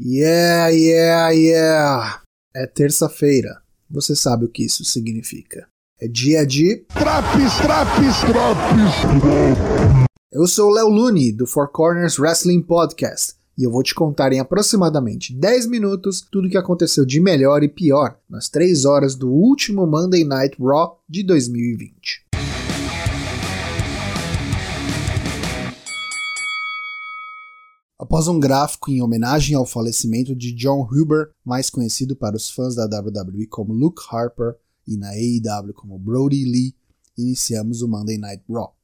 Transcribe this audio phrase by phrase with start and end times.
[0.00, 2.22] Yeah, yeah, yeah.
[2.54, 3.60] É terça-feira.
[3.90, 5.66] Você sabe o que isso significa.
[6.00, 6.86] É dia de.
[6.94, 8.92] Traps, traps, traps.
[10.30, 14.32] Eu sou o Léo Lune, do Four Corners Wrestling Podcast, e eu vou te contar
[14.32, 19.16] em aproximadamente 10 minutos tudo o que aconteceu de melhor e pior nas 3 horas
[19.16, 22.27] do último Monday Night Raw de 2020.
[28.08, 32.74] Após um gráfico em homenagem ao falecimento de John Huber, mais conhecido para os fãs
[32.74, 34.56] da WWE como Luke Harper
[34.86, 36.74] e na AEW como Brody Lee,
[37.18, 38.74] iniciamos o Monday Night Raw.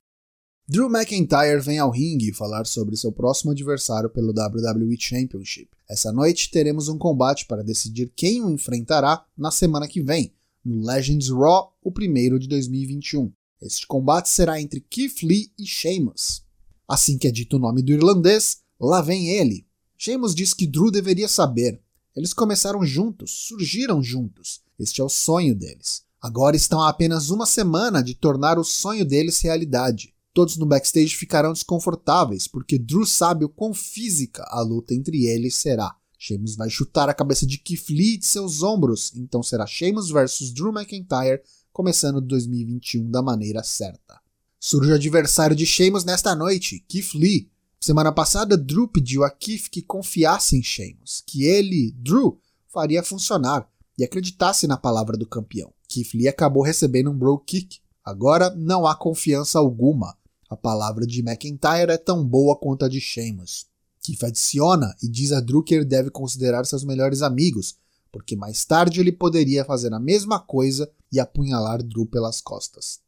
[0.69, 5.70] Drew McIntyre vem ao ringue falar sobre seu próximo adversário pelo WWE Championship.
[5.89, 10.84] Essa noite teremos um combate para decidir quem o enfrentará na semana que vem, no
[10.84, 13.33] Legends Raw, o primeiro de 2021.
[13.62, 16.45] Este combate será entre Keith Lee e Sheamus.
[16.87, 19.66] Assim que é dito o nome do irlandês, lá vem ele.
[19.97, 21.80] Sheamus diz que Drew deveria saber.
[22.15, 24.61] Eles começaram juntos, surgiram juntos.
[24.79, 26.03] Este é o sonho deles.
[26.20, 30.14] Agora estão a apenas uma semana de tornar o sonho deles realidade.
[30.33, 35.55] Todos no backstage ficarão desconfortáveis, porque Drew sabe o quão física a luta entre eles
[35.55, 35.94] será.
[36.19, 40.53] Sheamus vai chutar a cabeça de Keith Lee de seus ombros, então será Sheamus versus
[40.53, 44.19] Drew McIntyre, começando 2021 da maneira certa.
[44.59, 47.50] Surge o adversário de Sheamus nesta noite, Keith Lee.
[47.85, 52.41] Semana passada, Drew pediu a Keith que confiasse em Sheamus, que ele, Drew,
[52.73, 53.69] faria funcionar
[53.99, 55.71] e acreditasse na palavra do campeão.
[55.87, 57.81] Keith Lee acabou recebendo um bro kick.
[58.03, 60.17] Agora não há confiança alguma.
[60.49, 63.67] A palavra de McIntyre é tão boa quanto a de Sheamus.
[64.03, 67.77] Keith adiciona e diz a Drew que ele deve considerar seus melhores amigos,
[68.11, 73.03] porque mais tarde ele poderia fazer a mesma coisa e apunhalar Drew pelas costas.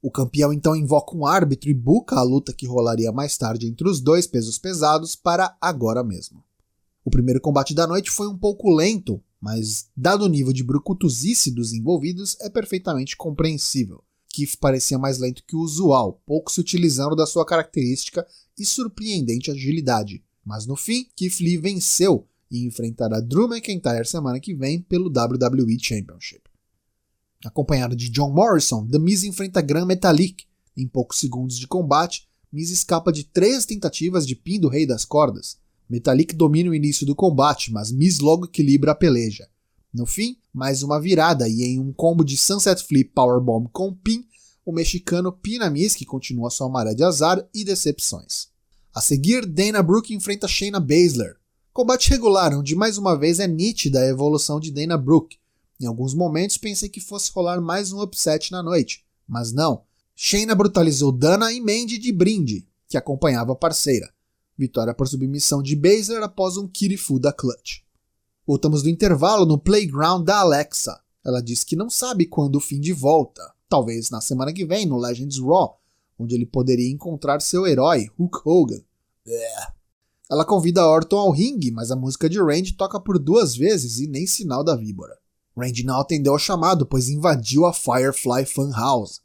[0.00, 3.88] O campeão então invoca um árbitro e buca a luta que rolaria mais tarde entre
[3.88, 6.44] os dois pesos pesados para agora mesmo.
[7.04, 11.50] O primeiro combate da noite foi um pouco lento, mas, dado o nível de brucutuzice
[11.50, 14.04] dos envolvidos, é perfeitamente compreensível.
[14.28, 19.50] Keith parecia mais lento que o usual, pouco se utilizando da sua característica e surpreendente
[19.50, 20.22] agilidade.
[20.44, 25.78] Mas no fim, Keith Lee venceu e enfrentará Drew McIntyre semana que vem pelo WWE
[25.80, 26.47] Championship.
[27.44, 30.44] Acompanhado de John Morrison, The Miz enfrenta Gran Metalik.
[30.76, 35.04] Em poucos segundos de combate, Miz escapa de três tentativas de pin do Rei das
[35.04, 35.58] Cordas.
[35.88, 39.48] Metalik domina o início do combate, mas Miz logo equilibra a peleja.
[39.94, 44.24] No fim, mais uma virada e em um combo de Sunset Flip Powerbomb com pin,
[44.64, 48.48] o mexicano pina Miz que continua sua maré de azar e decepções.
[48.94, 51.36] A seguir, Dana Brooke enfrenta Shayna Baszler.
[51.72, 55.38] Combate regular, onde mais uma vez é nítida a evolução de Dana Brooke.
[55.80, 59.82] Em alguns momentos pensei que fosse rolar mais um upset na noite, mas não.
[60.14, 64.12] Shayna brutalizou Dana e Mandy de brinde, que acompanhava a parceira.
[64.56, 67.82] Vitória por submissão de Baszler após um Kirifu da Clutch.
[68.44, 71.00] Voltamos do intervalo no playground da Alexa.
[71.24, 73.40] Ela diz que não sabe quando o fim de volta.
[73.68, 75.78] Talvez na semana que vem, no Legends Raw,
[76.18, 78.82] onde ele poderia encontrar seu herói, Hulk Hogan.
[80.28, 84.08] Ela convida Orton ao ringue, mas a música de Randy toca por duas vezes e
[84.08, 85.16] nem sinal da víbora.
[85.58, 89.20] Randy não atendeu ao chamado, pois invadiu a Firefly Funhouse.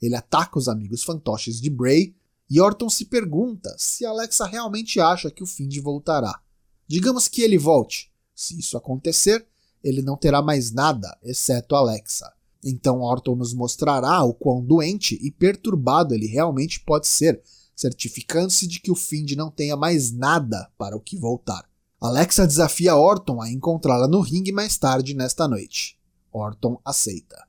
[0.00, 2.14] Ele ataca os amigos fantoches de Bray
[2.50, 6.40] e Orton se pergunta se Alexa realmente acha que o Find voltará.
[6.86, 8.10] Digamos que ele volte.
[8.34, 9.46] Se isso acontecer,
[9.82, 12.32] ele não terá mais nada, exceto Alexa.
[12.64, 17.42] Então Orton nos mostrará o quão doente e perturbado ele realmente pode ser,
[17.76, 21.68] certificando-se de que o Find não tenha mais nada para o que voltar.
[22.00, 25.98] Alexa desafia Orton a encontrá-la no ringue mais tarde nesta noite.
[26.32, 27.44] Orton aceita.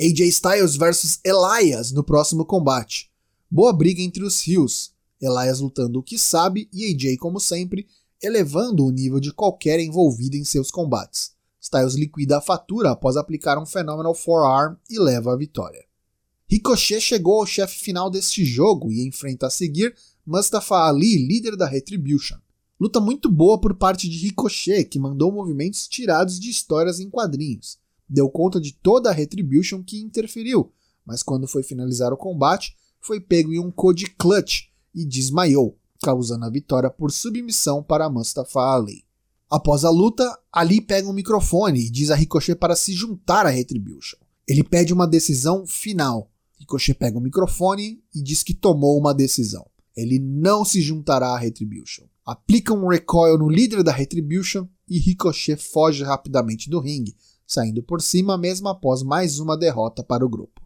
[0.00, 3.10] AJ Styles versus Elias no próximo combate.
[3.50, 4.94] Boa briga entre os rios.
[5.20, 7.88] Elias lutando o que sabe e AJ, como sempre,
[8.22, 11.32] elevando o nível de qualquer envolvido em seus combates.
[11.60, 15.84] Styles liquida a fatura após aplicar um Phenomenal Forearm e leva a vitória.
[16.48, 19.92] Ricochet chegou ao chefe final deste jogo e enfrenta a seguir
[20.24, 22.38] Mustafa Ali, líder da Retribution.
[22.80, 27.76] Luta muito boa por parte de Ricochet, que mandou movimentos tirados de histórias em quadrinhos.
[28.08, 30.72] Deu conta de toda a Retribution que interferiu,
[31.04, 36.44] mas quando foi finalizar o combate, foi pego em um Code Clutch e desmaiou, causando
[36.44, 39.04] a vitória por submissão para Mustafa Ali.
[39.50, 43.48] Após a luta, Ali pega um microfone e diz a Ricochet para se juntar à
[43.48, 44.18] Retribution.
[44.46, 46.30] Ele pede uma decisão final.
[46.58, 49.66] Ricochet pega o microfone e diz que tomou uma decisão.
[49.96, 52.04] Ele não se juntará à Retribution.
[52.28, 57.16] Aplica um recoil no líder da Retribution e Ricochet foge rapidamente do ringue,
[57.46, 60.60] saindo por cima mesmo após mais uma derrota para o grupo.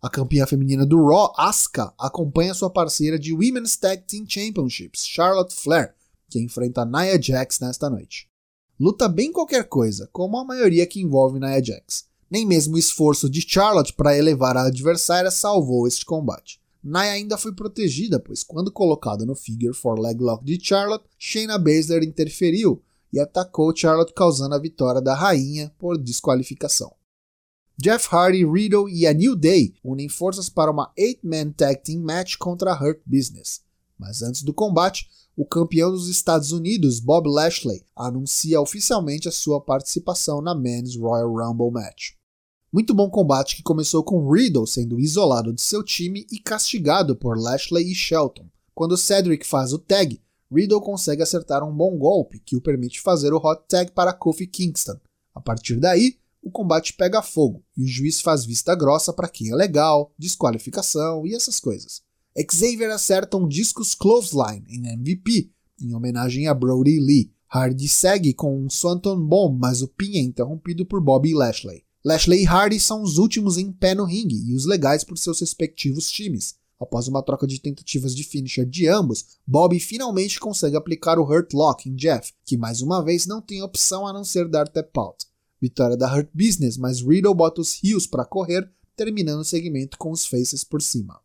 [0.00, 5.52] A campeã feminina do Raw, Asuka, acompanha sua parceira de Women's Tag Team Championships, Charlotte
[5.52, 5.96] Flair,
[6.28, 8.28] que enfrenta Nia Jax nesta noite.
[8.78, 12.04] luta bem qualquer coisa, como a maioria que envolve Nia Jax.
[12.30, 16.60] Nem mesmo o esforço de Charlotte para elevar a adversária salvou este combate.
[16.82, 21.58] Nia ainda foi protegida, pois quando colocada no figure for leg lock de Charlotte, Shayna
[21.58, 22.82] Baszler interferiu
[23.12, 26.94] e atacou Charlotte causando a vitória da rainha por desqualificação.
[27.76, 32.36] Jeff Hardy, Riddle e a New Day unem forças para uma 8-man tag team match
[32.36, 33.62] contra a Hurt Business.
[33.98, 39.60] Mas antes do combate, o campeão dos Estados Unidos, Bob Lashley, anuncia oficialmente a sua
[39.60, 42.19] participação na Men's Royal Rumble Match.
[42.72, 47.36] Muito bom combate que começou com Riddle sendo isolado de seu time e castigado por
[47.36, 48.46] Lashley e Shelton.
[48.72, 50.20] Quando Cedric faz o tag,
[50.52, 54.46] Riddle consegue acertar um bom golpe que o permite fazer o hot tag para Kofi
[54.46, 55.00] Kingston.
[55.34, 59.50] A partir daí, o combate pega fogo e o juiz faz vista grossa para quem
[59.50, 62.02] é legal, desqualificação e essas coisas.
[62.48, 65.50] Xavier acerta um discus clothesline em MVP,
[65.82, 67.32] em homenagem a Brody Lee.
[67.48, 71.82] Hardy segue com um Swanton Bomb, mas o pin é interrompido por Bobby Lashley.
[72.02, 75.38] Lashley e Hardy são os últimos em pé no ringue e os legais por seus
[75.40, 76.54] respectivos times.
[76.80, 81.52] Após uma troca de tentativas de finisher de ambos, Bobby finalmente consegue aplicar o Hurt
[81.52, 84.96] Lock em Jeff, que mais uma vez não tem opção a não ser dar tap
[84.96, 85.26] out.
[85.60, 90.10] Vitória da Hurt Business, mas Riddle bota os Heels para correr, terminando o segmento com
[90.10, 91.20] os Faces por cima.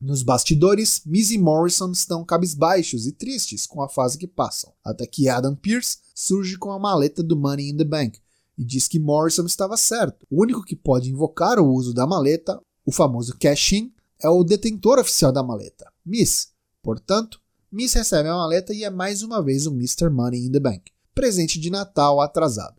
[0.00, 5.06] Nos bastidores, Miz e Morrison estão cabisbaixos e tristes com a fase que passam, até
[5.06, 8.18] que Adam Pearce surge com a maleta do Money in the Bank
[8.56, 10.26] e diz que Morrison estava certo.
[10.30, 13.92] O único que pode invocar o uso da maleta, o famoso cash-in,
[14.22, 16.48] é o detentor oficial da maleta, Miss.
[16.82, 17.40] Portanto,
[17.70, 20.08] Miss recebe a maleta e é mais uma vez o Mr.
[20.08, 22.76] Money in the Bank, presente de Natal atrasado.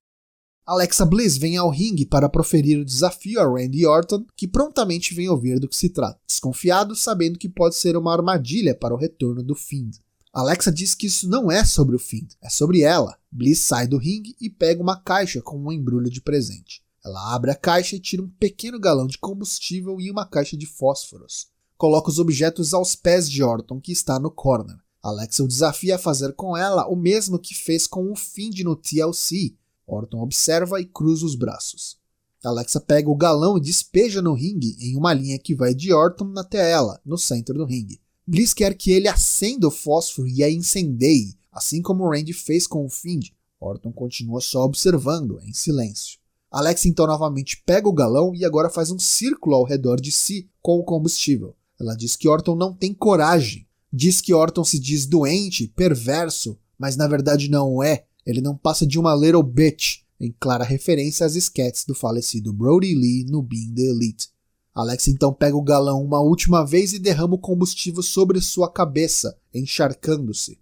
[0.65, 5.29] Alexa Bliss vem ao ringue para proferir o desafio a Randy Orton, que prontamente vem
[5.29, 9.43] ouvir do que se trata, desconfiado, sabendo que pode ser uma armadilha para o retorno
[9.43, 9.99] do Fiend.
[10.35, 13.17] Alexa diz que isso não é sobre o Fiend, é sobre ela.
[13.31, 16.83] Bliss sai do ringue e pega uma caixa com um embrulho de presente.
[17.05, 20.65] Ela abre a caixa e tira um pequeno galão de combustível e uma caixa de
[20.65, 21.47] fósforos.
[21.77, 24.75] Coloca os objetos aos pés de Orton, que está no corner.
[25.01, 28.75] Alexa o desafia a fazer com ela o mesmo que fez com o Fiend no
[28.75, 29.55] TLC,
[29.87, 31.97] Orton observa e cruza os braços.
[32.43, 36.33] Alexa pega o galão e despeja no ringue em uma linha que vai de Orton
[36.37, 38.01] até ela, no centro do ringue.
[38.27, 42.85] Bliss quer que ele acenda o fósforo e a incendeie, assim como Randy fez com
[42.85, 43.29] o Find.
[43.59, 46.19] Orton continua só observando, em silêncio.
[46.51, 50.49] Alexa então novamente pega o galão e agora faz um círculo ao redor de si
[50.61, 51.55] com o combustível.
[51.79, 53.67] Ela diz que Orton não tem coragem.
[53.91, 58.85] Diz que Orton se diz doente, perverso, mas na verdade não é, ele não passa
[58.87, 63.73] de uma little bitch, em clara referência às sketches do falecido Brody Lee no Being
[63.73, 64.29] the Elite.
[64.75, 69.37] Alex então pega o galão uma última vez e derrama o combustível sobre sua cabeça,
[69.53, 70.59] encharcando-se.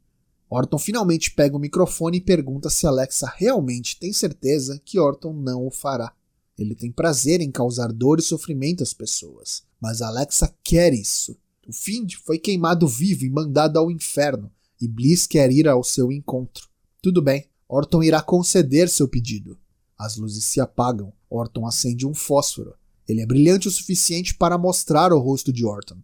[0.48, 5.66] Orton finalmente pega o microfone e pergunta se Alexa realmente tem certeza que Orton não
[5.66, 6.14] o fará.
[6.56, 11.36] Ele tem prazer em causar dor e sofrimento às pessoas, mas Alexa quer isso.
[11.68, 16.12] O Find foi queimado vivo e mandado ao inferno, e Bliss quer ir ao seu
[16.12, 16.70] encontro.
[17.02, 19.58] Tudo bem, Orton irá conceder seu pedido.
[19.98, 21.12] As luzes se apagam.
[21.30, 22.76] Orton acende um fósforo.
[23.08, 25.98] Ele é brilhante o suficiente para mostrar o rosto de Orton.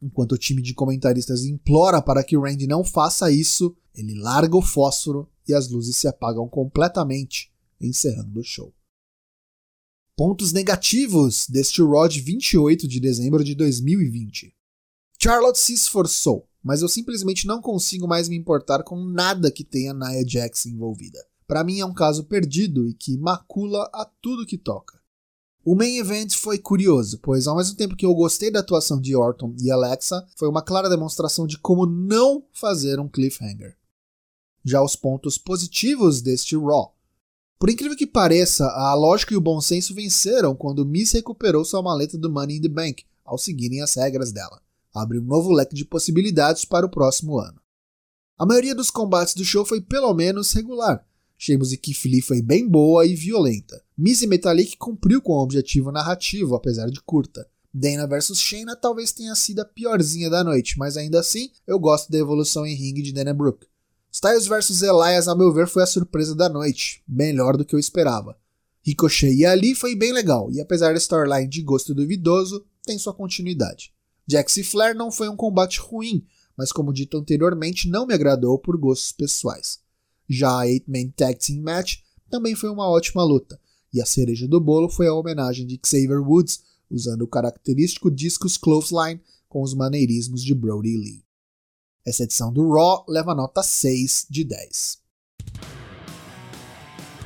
[0.00, 4.62] Enquanto o time de comentaristas implora para que Randy não faça isso, ele larga o
[4.62, 7.50] fósforo e as luzes se apagam completamente,
[7.80, 8.74] encerrando o show.
[10.16, 14.54] Pontos negativos deste Raw de 28 de dezembro de 2020.
[15.20, 19.94] Charlotte se esforçou, mas eu simplesmente não consigo mais me importar com nada que tenha
[19.94, 21.18] Nia Jax envolvida.
[21.46, 25.00] Para mim é um caso perdido e que macula a tudo que toca.
[25.66, 29.16] O main event foi curioso, pois ao mesmo tempo que eu gostei da atuação de
[29.16, 33.76] Orton e Alexa, foi uma clara demonstração de como não fazer um cliffhanger.
[34.64, 36.94] Já os pontos positivos deste Raw.
[37.58, 41.82] Por incrível que pareça, a lógica e o bom senso venceram quando Miss recuperou sua
[41.82, 44.60] maleta do Money in the Bank, ao seguirem as regras dela
[44.96, 47.60] abre um novo leque de possibilidades para o próximo ano.
[48.38, 51.06] A maioria dos combates do show foi pelo menos regular.
[51.36, 53.82] Sheamus e Keith Lee foi bem boa e violenta.
[53.98, 57.48] E Metalik cumpriu com o objetivo narrativo, apesar de curta.
[57.72, 62.10] Dana vs Shayna talvez tenha sido a piorzinha da noite, mas ainda assim eu gosto
[62.10, 63.66] da evolução em ringue de Dana Brooke.
[64.10, 67.78] Styles vs Elias, a meu ver, foi a surpresa da noite, melhor do que eu
[67.78, 68.36] esperava.
[68.82, 73.12] Ricochet e Ali foi bem legal, e apesar da storyline de gosto duvidoso, tem sua
[73.12, 73.92] continuidade.
[74.26, 76.24] Jax e Flair não foi um combate ruim,
[76.56, 79.80] mas como dito anteriormente, não me agradou por gostos pessoais.
[80.28, 81.96] Já a 8-Man Tag Team Match
[82.30, 83.60] também foi uma ótima luta,
[83.96, 86.60] e a cereja do bolo foi a homenagem de Xavier Woods,
[86.90, 91.24] usando o característico discos clothesline com os maneirismos de Brody Lee.
[92.06, 94.98] Essa edição do Raw leva nota 6 de 10.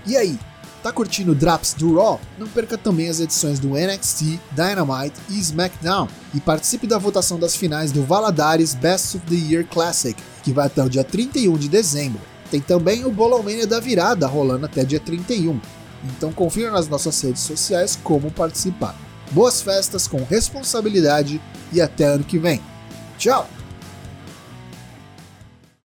[0.06, 0.38] E aí,
[0.80, 2.20] tá curtindo Drops do Raw?
[2.38, 7.56] Não perca também as edições do NXT, Dynamite e SmackDown e participe da votação das
[7.56, 11.68] finais do Valadares Best of the Year Classic, que vai até o dia 31 de
[11.68, 12.20] dezembro.
[12.48, 15.60] Tem também o Bolomania da Virada rolando até dia 31.
[16.04, 18.96] Então confira nas nossas redes sociais como participar.
[19.30, 21.40] Boas festas com responsabilidade
[21.72, 22.60] e até ano que vem.
[23.18, 23.48] Tchau!